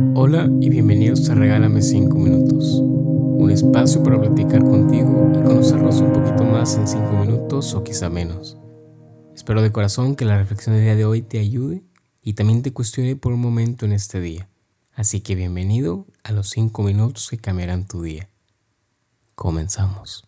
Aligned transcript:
Hola 0.00 0.48
y 0.62 0.70
bienvenidos 0.70 1.28
a 1.28 1.34
Regálame 1.34 1.82
5 1.82 2.16
Minutos, 2.16 2.80
un 2.80 3.50
espacio 3.50 4.02
para 4.02 4.18
platicar 4.18 4.64
contigo 4.64 5.30
y 5.34 5.42
conocernos 5.42 6.00
un 6.00 6.14
poquito 6.14 6.42
más 6.42 6.76
en 6.76 6.88
5 6.88 7.12
minutos 7.12 7.74
o 7.74 7.84
quizá 7.84 8.08
menos. 8.08 8.56
Espero 9.34 9.60
de 9.60 9.70
corazón 9.70 10.16
que 10.16 10.24
la 10.24 10.38
reflexión 10.38 10.74
del 10.74 10.84
día 10.84 10.96
de 10.96 11.04
hoy 11.04 11.20
te 11.20 11.38
ayude 11.38 11.82
y 12.22 12.32
también 12.32 12.62
te 12.62 12.72
cuestione 12.72 13.14
por 13.14 13.34
un 13.34 13.40
momento 13.40 13.84
en 13.84 13.92
este 13.92 14.20
día. 14.20 14.48
Así 14.94 15.20
que 15.20 15.34
bienvenido 15.34 16.06
a 16.24 16.32
los 16.32 16.48
5 16.48 16.82
minutos 16.82 17.28
que 17.28 17.36
cambiarán 17.36 17.86
tu 17.86 18.02
día. 18.02 18.28
Comenzamos. 19.34 20.26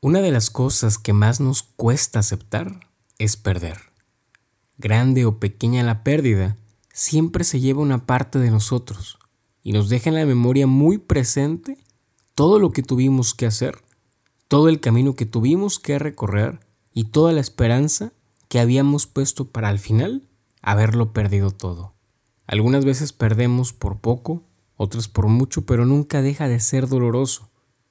Una 0.00 0.20
de 0.20 0.32
las 0.32 0.50
cosas 0.50 0.98
que 0.98 1.12
más 1.12 1.38
nos 1.38 1.62
cuesta 1.62 2.18
aceptar 2.18 2.80
es 3.18 3.36
perder. 3.36 3.78
Grande 4.76 5.24
o 5.24 5.38
pequeña 5.38 5.84
la 5.84 6.02
pérdida, 6.02 6.56
siempre 6.98 7.44
se 7.44 7.60
lleva 7.60 7.80
una 7.80 8.06
parte 8.06 8.40
de 8.40 8.50
nosotros 8.50 9.20
y 9.62 9.70
nos 9.70 9.88
deja 9.88 10.10
en 10.10 10.16
la 10.16 10.26
memoria 10.26 10.66
muy 10.66 10.98
presente 10.98 11.78
todo 12.34 12.58
lo 12.58 12.72
que 12.72 12.82
tuvimos 12.82 13.34
que 13.34 13.46
hacer, 13.46 13.78
todo 14.48 14.68
el 14.68 14.80
camino 14.80 15.14
que 15.14 15.24
tuvimos 15.24 15.78
que 15.78 15.96
recorrer 16.00 16.58
y 16.92 17.04
toda 17.04 17.32
la 17.32 17.40
esperanza 17.40 18.12
que 18.48 18.58
habíamos 18.58 19.06
puesto 19.06 19.48
para 19.48 19.68
al 19.68 19.78
final 19.78 20.26
haberlo 20.60 21.12
perdido 21.12 21.52
todo. 21.52 21.94
Algunas 22.48 22.84
veces 22.84 23.12
perdemos 23.12 23.72
por 23.72 24.00
poco, 24.00 24.42
otras 24.76 25.06
por 25.06 25.28
mucho, 25.28 25.66
pero 25.66 25.86
nunca 25.86 26.20
deja 26.20 26.48
de 26.48 26.58
ser 26.58 26.88
doloroso, 26.88 27.48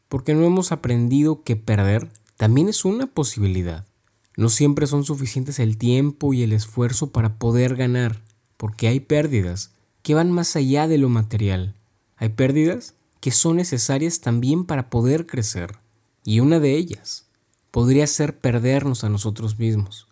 porque 0.09 0.33
no 0.33 0.43
hemos 0.43 0.73
aprendido 0.73 1.43
que 1.43 1.55
perder 1.55 2.11
también 2.35 2.67
es 2.67 2.83
una 2.83 3.07
posibilidad. 3.07 3.87
No 4.35 4.49
siempre 4.49 4.85
son 4.85 5.05
suficientes 5.05 5.59
el 5.59 5.77
tiempo 5.77 6.33
y 6.33 6.43
el 6.43 6.51
esfuerzo 6.51 7.13
para 7.13 7.37
poder 7.39 7.77
ganar 7.77 8.26
porque 8.57 8.87
hay 8.87 8.99
pérdidas 8.99 9.71
que 10.01 10.13
van 10.13 10.31
más 10.31 10.55
allá 10.55 10.87
de 10.87 10.97
lo 10.97 11.09
material. 11.09 11.75
Hay 12.17 12.29
pérdidas 12.29 12.95
que 13.19 13.31
son 13.31 13.57
necesarias 13.57 14.21
también 14.21 14.65
para 14.65 14.89
poder 14.89 15.25
crecer. 15.25 15.77
Y 16.23 16.39
una 16.39 16.59
de 16.59 16.75
ellas 16.75 17.25
podría 17.71 18.07
ser 18.07 18.39
perdernos 18.39 19.03
a 19.03 19.09
nosotros 19.09 19.59
mismos. 19.59 20.07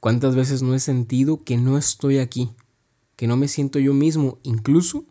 ¿Cuántas 0.00 0.36
veces 0.36 0.62
no 0.62 0.74
he 0.74 0.78
sentido 0.78 1.42
que 1.42 1.56
no 1.56 1.78
estoy 1.78 2.18
aquí? 2.18 2.50
Que 3.16 3.26
no 3.26 3.36
me 3.36 3.48
siento 3.48 3.78
yo 3.78 3.94
mismo, 3.94 4.38
incluso 4.42 5.04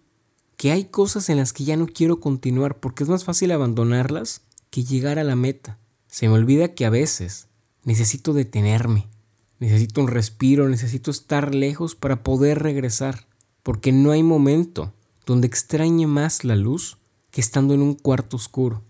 que 0.58 0.72
hay 0.72 0.86
cosas 0.86 1.30
en 1.30 1.38
las 1.38 1.52
que 1.52 1.64
ya 1.64 1.76
no 1.76 1.88
quiero 1.88 2.20
continuar 2.20 2.80
porque 2.80 3.04
es 3.04 3.10
más 3.10 3.24
fácil 3.24 3.52
abandonarlas 3.52 4.42
que 4.70 4.84
llegar 4.84 5.20
a 5.20 5.24
la 5.24 5.36
meta. 5.36 5.78
Se 6.08 6.28
me 6.28 6.36
olvida 6.36 6.74
que 6.74 6.86
a 6.86 6.90
veces 6.90 7.48
necesito 7.84 8.34
detenerme, 8.34 9.08
Necesito 9.60 10.02
un 10.02 10.08
respiro, 10.08 10.68
necesito 10.68 11.12
estar 11.12 11.56
lejos 11.56 11.96
para 11.96 12.24
poder 12.24 12.62
regresar, 12.62 13.28
porque 13.64 13.92
no 13.92 14.12
hay 14.12 14.24
momento 14.24 14.94
donde 15.26 15.48
extrañe 15.48 16.08
más 16.08 16.44
la 16.44 16.56
luz 16.56 16.98
que 17.32 17.42
estando 17.42 17.74
en 17.74 17.82
un 17.82 17.96
cuarto 17.96 18.38
oscuro. 18.38 18.84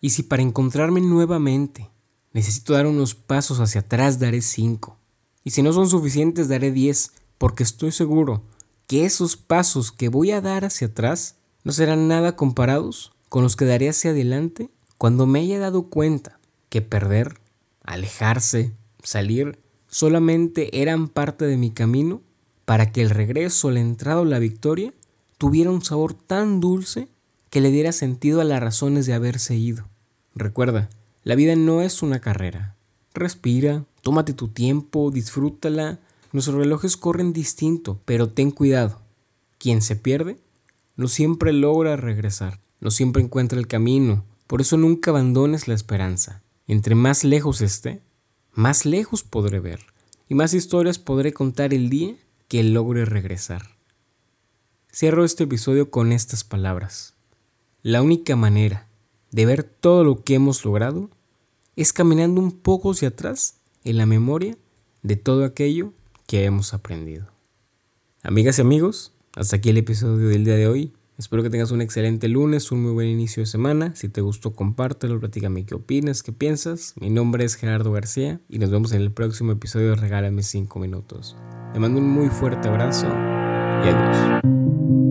Y 0.00 0.10
si 0.10 0.22
para 0.22 0.42
encontrarme 0.42 1.00
nuevamente 1.00 1.90
necesito 2.32 2.72
dar 2.72 2.86
unos 2.86 3.14
pasos 3.14 3.60
hacia 3.60 3.82
atrás, 3.82 4.18
daré 4.18 4.40
cinco. 4.40 4.96
Y 5.44 5.50
si 5.50 5.62
no 5.62 5.72
son 5.72 5.88
suficientes, 5.88 6.48
daré 6.48 6.72
diez, 6.72 7.12
porque 7.38 7.62
estoy 7.62 7.92
seguro 7.92 8.42
que 8.86 9.04
esos 9.04 9.36
pasos 9.36 9.92
que 9.92 10.08
voy 10.08 10.30
a 10.32 10.40
dar 10.40 10.64
hacia 10.64 10.88
atrás 10.88 11.36
no 11.64 11.72
serán 11.72 12.08
nada 12.08 12.36
comparados 12.36 13.12
con 13.28 13.42
los 13.42 13.56
que 13.56 13.64
daré 13.64 13.88
hacia 13.88 14.10
adelante 14.10 14.70
cuando 14.98 15.26
me 15.26 15.40
haya 15.40 15.58
dado 15.58 15.84
cuenta 15.84 16.38
que 16.68 16.82
perder, 16.82 17.38
alejarse, 17.82 18.72
salir, 19.02 19.58
solamente 19.92 20.80
eran 20.82 21.06
parte 21.06 21.44
de 21.44 21.56
mi 21.56 21.70
camino 21.70 22.22
para 22.64 22.90
que 22.90 23.02
el 23.02 23.10
regreso, 23.10 23.70
la 23.70 23.80
entrada 23.80 24.22
o 24.22 24.24
la 24.24 24.40
victoria 24.40 24.92
tuviera 25.38 25.70
un 25.70 25.84
sabor 25.84 26.14
tan 26.14 26.60
dulce 26.60 27.08
que 27.50 27.60
le 27.60 27.70
diera 27.70 27.92
sentido 27.92 28.40
a 28.40 28.44
las 28.44 28.60
razones 28.60 29.06
de 29.06 29.12
haberse 29.12 29.54
ido. 29.54 29.86
Recuerda, 30.34 30.88
la 31.22 31.34
vida 31.34 31.54
no 31.54 31.82
es 31.82 32.02
una 32.02 32.20
carrera. 32.20 32.74
Respira, 33.12 33.84
tómate 34.00 34.32
tu 34.32 34.48
tiempo, 34.48 35.10
disfrútala. 35.10 36.00
Nuestros 36.32 36.56
relojes 36.56 36.96
corren 36.96 37.34
distinto, 37.34 38.00
pero 38.06 38.30
ten 38.30 38.50
cuidado. 38.50 39.02
Quien 39.58 39.82
se 39.82 39.94
pierde 39.94 40.38
no 40.96 41.08
siempre 41.08 41.52
logra 41.52 41.96
regresar, 41.96 42.60
no 42.80 42.90
siempre 42.90 43.22
encuentra 43.22 43.58
el 43.58 43.66
camino. 43.66 44.24
Por 44.46 44.62
eso 44.62 44.78
nunca 44.78 45.10
abandones 45.10 45.68
la 45.68 45.74
esperanza. 45.74 46.42
Entre 46.66 46.94
más 46.94 47.24
lejos 47.24 47.60
esté, 47.60 48.00
más 48.52 48.84
lejos 48.84 49.22
podré 49.22 49.60
ver 49.60 49.80
y 50.28 50.34
más 50.34 50.54
historias 50.54 50.98
podré 50.98 51.32
contar 51.32 51.72
el 51.72 51.88
día 51.88 52.14
que 52.48 52.62
logre 52.62 53.04
regresar. 53.04 53.62
Cierro 54.92 55.24
este 55.24 55.44
episodio 55.44 55.90
con 55.90 56.12
estas 56.12 56.44
palabras. 56.44 57.14
La 57.82 58.02
única 58.02 58.36
manera 58.36 58.88
de 59.30 59.46
ver 59.46 59.64
todo 59.64 60.04
lo 60.04 60.22
que 60.22 60.34
hemos 60.34 60.64
logrado 60.64 61.10
es 61.76 61.92
caminando 61.92 62.40
un 62.40 62.52
poco 62.52 62.92
hacia 62.92 63.08
atrás 63.08 63.56
en 63.84 63.96
la 63.96 64.06
memoria 64.06 64.58
de 65.02 65.16
todo 65.16 65.44
aquello 65.44 65.94
que 66.26 66.44
hemos 66.44 66.74
aprendido. 66.74 67.26
Amigas 68.22 68.58
y 68.58 68.62
amigos, 68.62 69.12
hasta 69.34 69.56
aquí 69.56 69.70
el 69.70 69.78
episodio 69.78 70.28
del 70.28 70.44
día 70.44 70.56
de 70.56 70.68
hoy. 70.68 70.92
Espero 71.18 71.42
que 71.42 71.50
tengas 71.50 71.70
un 71.70 71.82
excelente 71.82 72.28
lunes, 72.28 72.72
un 72.72 72.82
muy 72.82 72.92
buen 72.92 73.08
inicio 73.08 73.42
de 73.42 73.46
semana. 73.46 73.94
Si 73.94 74.08
te 74.08 74.20
gustó, 74.20 74.54
compártelo, 74.54 75.20
platícame 75.20 75.64
qué 75.66 75.74
opinas, 75.74 76.22
qué 76.22 76.32
piensas. 76.32 76.94
Mi 77.00 77.10
nombre 77.10 77.44
es 77.44 77.54
Gerardo 77.54 77.92
García 77.92 78.40
y 78.48 78.58
nos 78.58 78.70
vemos 78.70 78.92
en 78.92 79.02
el 79.02 79.12
próximo 79.12 79.52
episodio 79.52 79.90
de 79.90 79.96
Regálame 79.96 80.42
5 80.42 80.78
minutos. 80.78 81.36
Te 81.72 81.80
mando 81.80 82.00
un 82.00 82.08
muy 82.08 82.28
fuerte 82.28 82.68
abrazo 82.68 83.06
y 83.06 83.88
adiós. 83.88 85.01